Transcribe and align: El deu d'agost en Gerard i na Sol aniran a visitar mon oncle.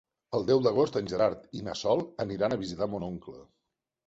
El 0.37 0.45
deu 0.45 0.61
d'agost 0.67 0.97
en 1.01 1.11
Gerard 1.11 1.43
i 1.59 1.61
na 1.67 1.75
Sol 1.83 2.01
aniran 2.27 2.57
a 2.57 2.59
visitar 2.63 2.89
mon 2.97 3.07
oncle. 3.11 3.39